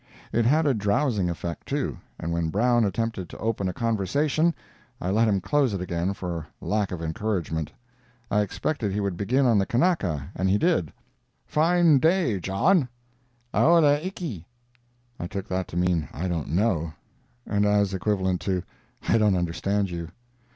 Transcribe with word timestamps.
It 0.33 0.45
had 0.45 0.65
a 0.65 0.73
drowsing 0.73 1.29
effect, 1.29 1.67
too, 1.67 1.99
and 2.19 2.33
when 2.33 2.49
Brown 2.49 2.85
attempted 2.85 3.29
to 3.29 3.37
open 3.37 3.69
a 3.69 3.71
conversation, 3.71 4.51
I 4.99 5.11
let 5.11 5.27
him 5.27 5.39
close 5.39 5.75
it 5.75 5.79
again 5.81 6.15
for 6.15 6.47
lack 6.59 6.91
of 6.91 7.03
encouragement. 7.03 7.71
I 8.31 8.41
expected 8.41 8.91
he 8.91 8.99
would 8.99 9.15
begin 9.15 9.45
on 9.45 9.59
the 9.59 9.65
Kanaka, 9.67 10.31
and 10.33 10.49
he 10.49 10.57
did: 10.57 10.91
"Fine 11.45 11.99
day, 11.99 12.39
John." 12.39 12.89
"Aole 13.53 13.99
iki." 14.03 14.47
[I 15.19 15.27
took 15.27 15.47
that 15.49 15.67
to 15.67 15.77
mean 15.77 16.09
"I 16.11 16.27
don't 16.27 16.49
know," 16.49 16.93
and 17.45 17.63
as 17.63 17.93
equivalent 17.93 18.41
to 18.41 18.63
"I 19.07 19.19
don't 19.19 19.35
understand 19.35 19.91
you." 19.91 20.07